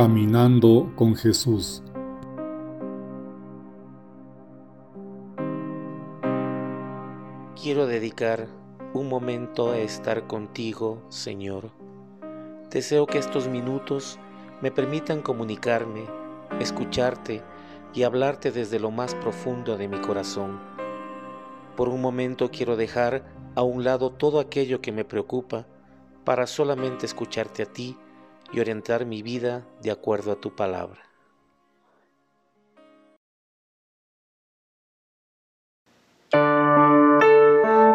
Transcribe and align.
Caminando 0.00 0.92
con 0.94 1.16
Jesús. 1.16 1.82
Quiero 7.60 7.88
dedicar 7.88 8.46
un 8.94 9.08
momento 9.08 9.72
a 9.72 9.78
estar 9.78 10.28
contigo, 10.28 11.02
Señor. 11.08 11.72
Deseo 12.70 13.08
que 13.08 13.18
estos 13.18 13.48
minutos 13.48 14.20
me 14.62 14.70
permitan 14.70 15.20
comunicarme, 15.20 16.04
escucharte 16.60 17.42
y 17.92 18.04
hablarte 18.04 18.52
desde 18.52 18.78
lo 18.78 18.92
más 18.92 19.16
profundo 19.16 19.76
de 19.76 19.88
mi 19.88 20.00
corazón. 20.00 20.60
Por 21.76 21.88
un 21.88 22.00
momento 22.00 22.52
quiero 22.52 22.76
dejar 22.76 23.24
a 23.56 23.64
un 23.64 23.82
lado 23.82 24.12
todo 24.12 24.38
aquello 24.38 24.80
que 24.80 24.92
me 24.92 25.04
preocupa 25.04 25.66
para 26.22 26.46
solamente 26.46 27.04
escucharte 27.04 27.64
a 27.64 27.66
ti 27.66 27.98
y 28.52 28.60
orientar 28.60 29.04
mi 29.04 29.22
vida 29.22 29.64
de 29.82 29.90
acuerdo 29.90 30.32
a 30.32 30.36
tu 30.36 30.54
palabra. 30.54 31.02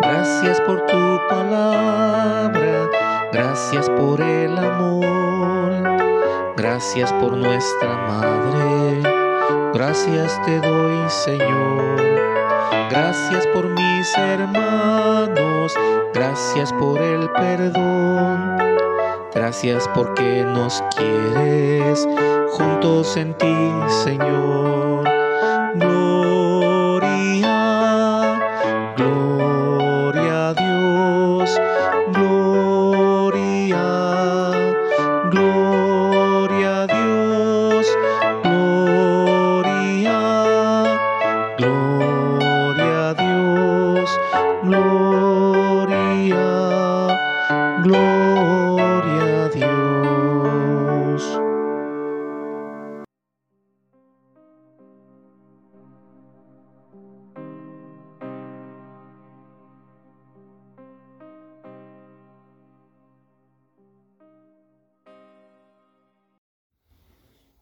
Gracias 0.00 0.60
por 0.60 0.84
tu 0.86 1.18
palabra, 1.28 2.90
gracias 3.32 3.88
por 3.90 4.20
el 4.20 4.56
amor, 4.58 6.54
gracias 6.56 7.12
por 7.14 7.36
nuestra 7.36 7.96
madre, 8.08 9.02
gracias 9.72 10.40
te 10.44 10.60
doy 10.60 11.08
Señor, 11.08 12.00
gracias 12.90 13.46
por 13.48 13.68
mis 13.68 14.16
hermanos, 14.16 15.74
gracias 16.12 16.72
por 16.72 17.00
el 17.00 17.30
perdón 17.30 18.75
Gracias 19.46 19.88
porque 19.94 20.42
nos 20.42 20.82
quieres 20.96 22.04
juntos 22.50 23.16
en 23.16 23.32
ti, 23.38 23.54
Señor. 24.02 24.95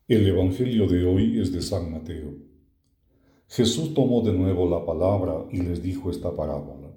El 0.07 0.29
Evangelio 0.29 0.87
de 0.87 1.03
hoy 1.03 1.41
es 1.41 1.51
de 1.51 1.63
San 1.63 1.91
Mateo. 1.91 2.35
Jesús 3.49 3.95
tomó 3.95 4.21
de 4.21 4.35
nuevo 4.35 4.69
la 4.69 4.85
palabra 4.85 5.47
y 5.51 5.63
les 5.63 5.83
dijo 5.83 6.11
esta 6.11 6.37
parábola. 6.37 6.95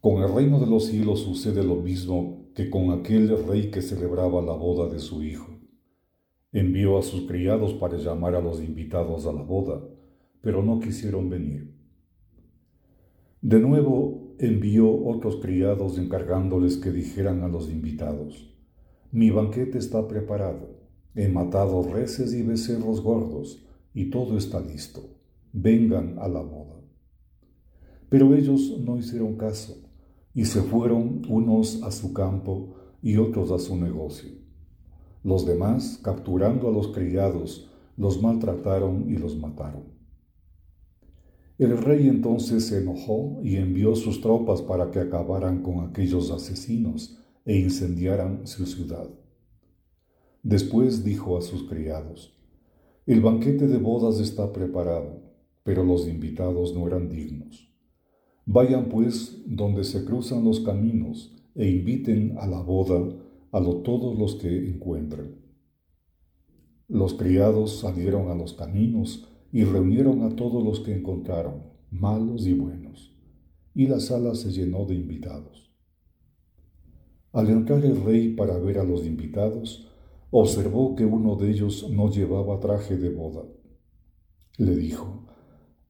Con 0.00 0.24
el 0.24 0.34
reino 0.34 0.58
de 0.58 0.66
los 0.66 0.86
cielos 0.86 1.20
sucede 1.20 1.62
lo 1.62 1.76
mismo 1.76 2.50
que 2.56 2.70
con 2.70 2.90
aquel 2.90 3.46
rey 3.46 3.70
que 3.70 3.82
celebraba 3.82 4.42
la 4.42 4.54
boda 4.54 4.92
de 4.92 4.98
su 4.98 5.22
hijo. 5.22 5.60
Envió 6.50 6.98
a 6.98 7.02
sus 7.02 7.28
criados 7.28 7.74
para 7.74 7.98
llamar 7.98 8.34
a 8.34 8.40
los 8.40 8.60
invitados 8.60 9.24
a 9.24 9.32
la 9.32 9.42
boda, 9.42 9.80
pero 10.40 10.64
no 10.64 10.80
quisieron 10.80 11.30
venir. 11.30 11.72
De 13.42 13.60
nuevo 13.60 14.34
envió 14.40 14.90
otros 15.06 15.36
criados 15.36 15.98
encargándoles 15.98 16.78
que 16.78 16.90
dijeran 16.90 17.44
a 17.44 17.48
los 17.48 17.70
invitados, 17.70 18.52
Mi 19.12 19.30
banquete 19.30 19.78
está 19.78 20.08
preparado 20.08 20.77
He 21.14 21.28
matado 21.28 21.82
reses 21.82 22.32
y 22.34 22.42
becerros 22.42 23.02
gordos, 23.02 23.64
y 23.94 24.10
todo 24.10 24.36
está 24.36 24.60
listo. 24.60 25.08
Vengan 25.52 26.18
a 26.18 26.28
la 26.28 26.40
boda. 26.40 26.80
Pero 28.08 28.34
ellos 28.34 28.78
no 28.80 28.96
hicieron 28.98 29.36
caso, 29.36 29.76
y 30.34 30.44
se 30.44 30.62
fueron 30.62 31.22
unos 31.28 31.82
a 31.82 31.90
su 31.90 32.12
campo 32.12 32.76
y 33.02 33.16
otros 33.16 33.50
a 33.50 33.58
su 33.58 33.76
negocio. 33.76 34.30
Los 35.24 35.46
demás, 35.46 36.00
capturando 36.02 36.68
a 36.68 36.72
los 36.72 36.88
criados, 36.88 37.70
los 37.96 38.22
maltrataron 38.22 39.10
y 39.10 39.16
los 39.16 39.36
mataron. 39.36 39.98
El 41.58 41.76
rey 41.76 42.08
entonces 42.08 42.66
se 42.66 42.78
enojó 42.78 43.40
y 43.42 43.56
envió 43.56 43.96
sus 43.96 44.20
tropas 44.20 44.62
para 44.62 44.92
que 44.92 45.00
acabaran 45.00 45.62
con 45.62 45.80
aquellos 45.80 46.30
asesinos 46.30 47.18
e 47.44 47.56
incendiaran 47.56 48.46
su 48.46 48.64
ciudad. 48.64 49.08
Después 50.48 51.04
dijo 51.04 51.36
a 51.36 51.42
sus 51.42 51.64
criados, 51.64 52.34
El 53.04 53.20
banquete 53.20 53.68
de 53.68 53.76
bodas 53.76 54.18
está 54.18 54.50
preparado, 54.50 55.20
pero 55.62 55.84
los 55.84 56.08
invitados 56.08 56.74
no 56.74 56.86
eran 56.86 57.10
dignos. 57.10 57.70
Vayan 58.46 58.88
pues 58.88 59.42
donde 59.44 59.84
se 59.84 60.06
cruzan 60.06 60.44
los 60.46 60.60
caminos 60.60 61.36
e 61.54 61.68
inviten 61.68 62.38
a 62.38 62.46
la 62.46 62.62
boda 62.62 63.14
a 63.52 63.60
todos 63.60 64.18
los 64.18 64.36
que 64.36 64.70
encuentren. 64.70 65.36
Los 66.88 67.12
criados 67.12 67.80
salieron 67.80 68.30
a 68.30 68.34
los 68.34 68.54
caminos 68.54 69.28
y 69.52 69.64
reunieron 69.64 70.22
a 70.22 70.34
todos 70.34 70.64
los 70.64 70.80
que 70.80 70.94
encontraron, 70.94 71.64
malos 71.90 72.46
y 72.46 72.54
buenos, 72.54 73.14
y 73.74 73.86
la 73.86 74.00
sala 74.00 74.34
se 74.34 74.50
llenó 74.50 74.86
de 74.86 74.94
invitados. 74.94 75.70
Al 77.32 77.50
entrar 77.50 77.84
el 77.84 78.02
rey 78.02 78.34
para 78.34 78.56
ver 78.56 78.78
a 78.78 78.84
los 78.84 79.04
invitados, 79.04 79.84
observó 80.30 80.94
que 80.94 81.04
uno 81.04 81.36
de 81.36 81.50
ellos 81.50 81.88
no 81.90 82.10
llevaba 82.10 82.60
traje 82.60 82.96
de 82.96 83.10
boda. 83.10 83.44
Le 84.58 84.76
dijo, 84.76 85.26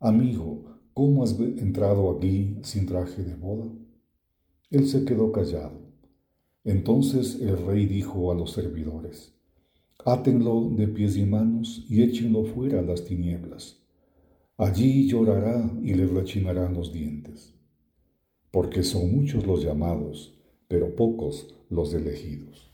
Amigo, 0.00 0.80
¿cómo 0.94 1.24
has 1.24 1.38
entrado 1.38 2.10
aquí 2.10 2.58
sin 2.62 2.86
traje 2.86 3.22
de 3.22 3.34
boda? 3.34 3.66
Él 4.70 4.86
se 4.86 5.04
quedó 5.04 5.32
callado. 5.32 5.80
Entonces 6.64 7.40
el 7.40 7.56
rey 7.66 7.86
dijo 7.86 8.30
a 8.30 8.34
los 8.34 8.52
servidores, 8.52 9.34
Átenlo 10.04 10.70
de 10.70 10.86
pies 10.86 11.16
y 11.16 11.24
manos 11.24 11.84
y 11.88 12.02
échenlo 12.02 12.44
fuera 12.44 12.78
a 12.78 12.82
las 12.82 13.04
tinieblas. 13.04 13.82
Allí 14.56 15.08
llorará 15.08 15.72
y 15.82 15.94
le 15.94 16.06
rechinarán 16.06 16.74
los 16.74 16.92
dientes, 16.92 17.54
porque 18.50 18.82
son 18.82 19.14
muchos 19.14 19.46
los 19.46 19.62
llamados, 19.62 20.38
pero 20.68 20.94
pocos 20.94 21.54
los 21.68 21.94
elegidos. 21.94 22.70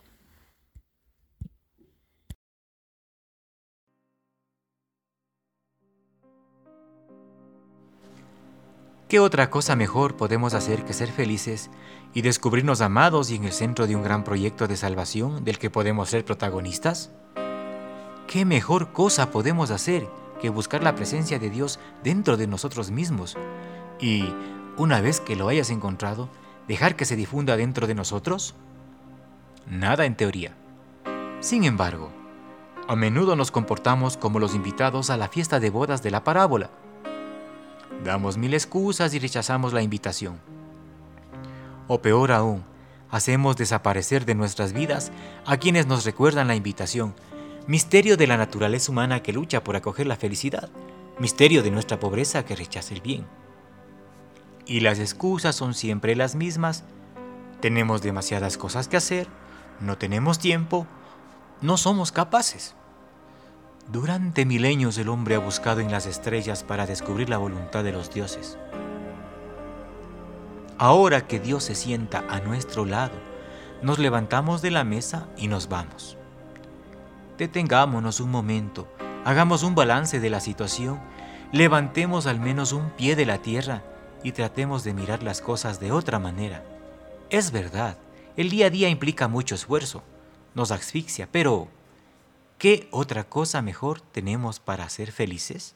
¿Qué 9.14 9.20
otra 9.20 9.48
cosa 9.48 9.76
mejor 9.76 10.16
podemos 10.16 10.54
hacer 10.54 10.84
que 10.84 10.92
ser 10.92 11.08
felices 11.08 11.70
y 12.14 12.22
descubrirnos 12.22 12.80
amados 12.80 13.30
y 13.30 13.36
en 13.36 13.44
el 13.44 13.52
centro 13.52 13.86
de 13.86 13.94
un 13.94 14.02
gran 14.02 14.24
proyecto 14.24 14.66
de 14.66 14.76
salvación 14.76 15.44
del 15.44 15.60
que 15.60 15.70
podemos 15.70 16.08
ser 16.08 16.24
protagonistas? 16.24 17.12
¿Qué 18.26 18.44
mejor 18.44 18.90
cosa 18.90 19.30
podemos 19.30 19.70
hacer 19.70 20.08
que 20.40 20.48
buscar 20.48 20.82
la 20.82 20.96
presencia 20.96 21.38
de 21.38 21.48
Dios 21.48 21.78
dentro 22.02 22.36
de 22.36 22.48
nosotros 22.48 22.90
mismos 22.90 23.36
y, 24.00 24.34
una 24.78 25.00
vez 25.00 25.20
que 25.20 25.36
lo 25.36 25.46
hayas 25.46 25.70
encontrado, 25.70 26.28
dejar 26.66 26.96
que 26.96 27.04
se 27.04 27.14
difunda 27.14 27.56
dentro 27.56 27.86
de 27.86 27.94
nosotros? 27.94 28.56
Nada 29.70 30.06
en 30.06 30.16
teoría. 30.16 30.56
Sin 31.38 31.62
embargo, 31.62 32.10
a 32.88 32.96
menudo 32.96 33.36
nos 33.36 33.52
comportamos 33.52 34.16
como 34.16 34.40
los 34.40 34.56
invitados 34.56 35.08
a 35.10 35.16
la 35.16 35.28
fiesta 35.28 35.60
de 35.60 35.70
bodas 35.70 36.02
de 36.02 36.10
la 36.10 36.24
parábola 36.24 36.70
Damos 38.04 38.36
mil 38.36 38.52
excusas 38.52 39.14
y 39.14 39.18
rechazamos 39.18 39.72
la 39.72 39.80
invitación. 39.80 40.38
O 41.88 42.02
peor 42.02 42.32
aún, 42.32 42.62
hacemos 43.10 43.56
desaparecer 43.56 44.26
de 44.26 44.34
nuestras 44.34 44.74
vidas 44.74 45.10
a 45.46 45.56
quienes 45.56 45.86
nos 45.86 46.04
recuerdan 46.04 46.48
la 46.48 46.54
invitación, 46.54 47.14
misterio 47.66 48.18
de 48.18 48.26
la 48.26 48.36
naturaleza 48.36 48.92
humana 48.92 49.22
que 49.22 49.32
lucha 49.32 49.64
por 49.64 49.74
acoger 49.74 50.06
la 50.06 50.16
felicidad, 50.16 50.68
misterio 51.18 51.62
de 51.62 51.70
nuestra 51.70 51.98
pobreza 51.98 52.44
que 52.44 52.54
rechaza 52.54 52.92
el 52.92 53.00
bien. 53.00 53.26
Y 54.66 54.80
las 54.80 54.98
excusas 54.98 55.56
son 55.56 55.72
siempre 55.72 56.14
las 56.14 56.34
mismas. 56.34 56.84
Tenemos 57.60 58.02
demasiadas 58.02 58.58
cosas 58.58 58.86
que 58.86 58.98
hacer, 58.98 59.28
no 59.80 59.96
tenemos 59.96 60.38
tiempo, 60.38 60.86
no 61.62 61.78
somos 61.78 62.12
capaces. 62.12 62.74
Durante 63.92 64.46
milenios 64.46 64.96
el 64.96 65.08
hombre 65.08 65.34
ha 65.34 65.38
buscado 65.38 65.80
en 65.80 65.90
las 65.90 66.06
estrellas 66.06 66.64
para 66.64 66.86
descubrir 66.86 67.28
la 67.28 67.36
voluntad 67.36 67.84
de 67.84 67.92
los 67.92 68.12
dioses. 68.12 68.56
Ahora 70.78 71.26
que 71.26 71.38
Dios 71.38 71.64
se 71.64 71.74
sienta 71.74 72.24
a 72.30 72.40
nuestro 72.40 72.86
lado, 72.86 73.14
nos 73.82 73.98
levantamos 73.98 74.62
de 74.62 74.70
la 74.70 74.84
mesa 74.84 75.28
y 75.36 75.48
nos 75.48 75.68
vamos. 75.68 76.16
Detengámonos 77.36 78.20
un 78.20 78.30
momento, 78.30 78.88
hagamos 79.24 79.62
un 79.62 79.74
balance 79.74 80.18
de 80.18 80.30
la 80.30 80.40
situación, 80.40 80.98
levantemos 81.52 82.26
al 82.26 82.40
menos 82.40 82.72
un 82.72 82.88
pie 82.90 83.16
de 83.16 83.26
la 83.26 83.38
tierra 83.38 83.82
y 84.22 84.32
tratemos 84.32 84.82
de 84.82 84.94
mirar 84.94 85.22
las 85.22 85.42
cosas 85.42 85.78
de 85.78 85.92
otra 85.92 86.18
manera. 86.18 86.64
Es 87.28 87.52
verdad, 87.52 87.98
el 88.36 88.48
día 88.48 88.66
a 88.66 88.70
día 88.70 88.88
implica 88.88 89.28
mucho 89.28 89.54
esfuerzo, 89.54 90.02
nos 90.54 90.70
asfixia, 90.70 91.28
pero 91.30 91.68
¿qué 92.58 92.88
otra 92.90 93.24
cosa 93.24 93.62
mejor 93.62 94.00
tenemos 94.00 94.60
para 94.60 94.88
ser 94.88 95.12
felices? 95.12 95.74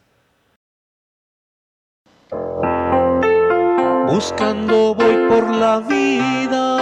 Buscando 4.07 4.95
voy 4.95 5.15
por 5.29 5.49
la 5.49 5.79
vida, 5.79 6.77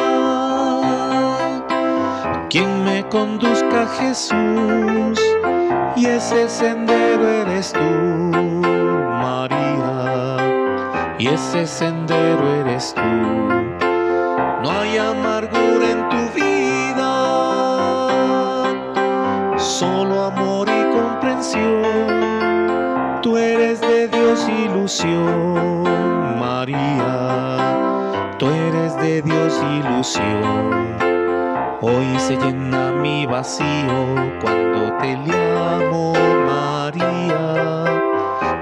quien 2.49 2.83
me 2.85 3.07
conduzca 3.09 3.83
a 3.83 3.87
Jesús, 3.87 5.19
y 5.95 6.05
ese 6.05 6.47
sendero 6.47 7.27
eres 7.27 7.73
tú, 7.73 7.79
María, 9.21 10.37
y 11.19 11.27
ese 11.27 11.67
sendero 11.67 12.55
eres 12.61 12.93
tú. 12.93 13.01
No 13.01 14.71
hay 14.71 14.97
amargura 14.97 15.36
Tú 23.27 23.35
eres 23.35 23.81
de 23.81 24.07
Dios 24.07 24.47
ilusión, 24.47 25.83
María. 26.39 27.57
Tú 28.39 28.47
eres 28.47 28.95
de 28.95 29.21
Dios 29.21 29.61
ilusión. 29.61 30.95
Hoy 31.81 32.17
se 32.19 32.37
llena 32.37 32.93
mi 32.93 33.25
vacío 33.25 34.15
cuando 34.39 34.93
te 34.99 35.17
llamo, 35.17 36.13
María. 36.45 37.83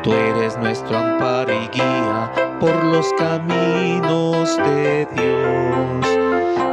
Tú 0.01 0.13
eres 0.13 0.57
nuestro 0.57 0.97
amparo 0.97 1.53
y 1.53 1.67
guía 1.67 2.31
por 2.59 2.83
los 2.85 3.13
caminos 3.19 4.57
de 4.57 5.07
Dios. 5.15 6.07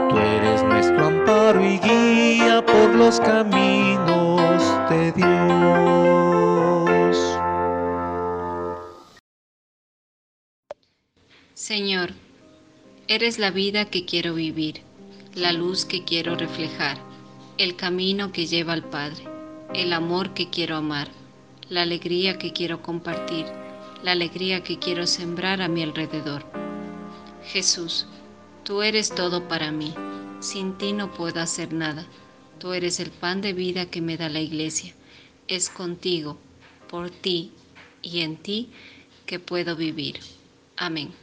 Tú 0.09 0.17
eres 0.17 0.63
nuestro 0.63 1.09
amparo 1.09 1.63
y 1.63 1.79
guía 1.79 2.65
por 2.65 2.95
los 2.95 3.21
caminos 3.21 4.81
de 4.89 5.13
Dios. 5.13 6.62
Señor, 11.63 12.11
eres 13.07 13.39
la 13.39 13.53
vida 13.53 13.85
que 13.85 14.05
quiero 14.05 14.35
vivir, 14.35 14.81
la 15.37 15.53
luz 15.53 15.85
que 15.85 16.03
quiero 16.03 16.35
reflejar, 16.35 16.99
el 17.57 17.77
camino 17.77 18.33
que 18.33 18.47
lleva 18.47 18.73
al 18.73 18.83
Padre, 18.83 19.23
el 19.73 19.93
amor 19.93 20.35
que 20.35 20.51
quiero 20.51 20.75
amar, 20.75 21.09
la 21.69 21.83
alegría 21.83 22.37
que 22.37 22.53
quiero 22.53 22.83
compartir 22.83 23.47
la 24.03 24.11
alegría 24.11 24.65
que 24.65 24.81
quiero 24.81 25.07
sembrar 25.07 25.63
a 25.63 25.69
mi 25.69 25.85
alrededor. 25.85 26.45
Jesús, 27.45 28.07
tú 28.65 28.83
eres 28.83 29.15
todo 29.15 29.47
para 29.47 29.71
mí. 29.71 29.95
Sin 30.41 30.77
ti 30.79 30.93
no 30.93 31.13
puedo 31.13 31.41
hacer 31.41 31.73
nada. 31.73 32.05
Tú 32.59 32.73
eres 32.73 32.99
el 32.99 33.13
pan 33.13 33.41
de 33.41 33.53
vida 33.53 33.87
que 33.87 34.01
me 34.01 34.17
da 34.17 34.29
la 34.29 34.41
iglesia. 34.41 34.95
Es 35.47 35.71
contigo, 35.71 36.39
por 36.91 37.11
ti 37.11 37.53
y 38.03 38.23
en 38.23 38.37
ti 38.37 38.71
que 39.27 39.39
puedo 39.39 39.77
vivir. 39.77 40.19
Amén. 40.77 41.22